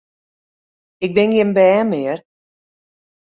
Ik 1.05 1.11
bin 1.15 1.29
gjin 1.35 1.53
bern 1.57 1.89
mear! 1.91 2.19